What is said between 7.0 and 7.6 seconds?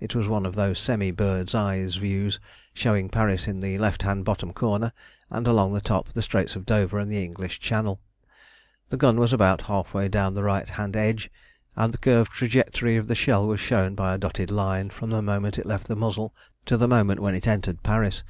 the English